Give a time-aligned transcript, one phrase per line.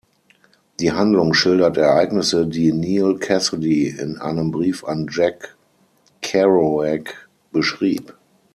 [0.79, 5.55] Die Handlung schildert Ereignisse, die Neal Cassady in einem Brief an Jack
[6.23, 8.11] Kerouac beschrieb.